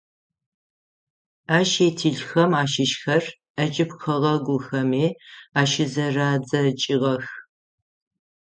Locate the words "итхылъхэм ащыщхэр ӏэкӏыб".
1.87-3.91